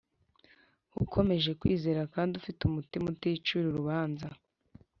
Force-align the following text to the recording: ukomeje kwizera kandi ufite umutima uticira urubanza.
ukomeje 1.03 1.51
kwizera 1.59 2.01
kandi 2.15 2.33
ufite 2.39 2.59
umutima 2.63 3.05
uticira 3.13 3.65
urubanza. 3.69 4.27